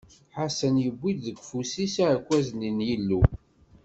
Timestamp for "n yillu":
2.77-3.21